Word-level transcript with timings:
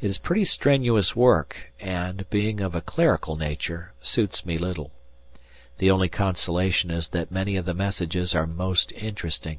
It 0.00 0.06
is 0.08 0.16
pretty 0.16 0.44
strenuous 0.46 1.14
work 1.14 1.70
and, 1.78 2.24
being 2.30 2.62
of 2.62 2.74
a 2.74 2.80
clerical 2.80 3.36
nature, 3.36 3.92
suits 4.00 4.46
me 4.46 4.56
little. 4.56 4.90
The 5.76 5.90
only 5.90 6.08
consolation 6.08 6.90
is 6.90 7.08
that 7.08 7.30
many 7.30 7.56
of 7.56 7.66
the 7.66 7.74
messages 7.74 8.34
are 8.34 8.46
most 8.46 8.90
interesting. 8.92 9.58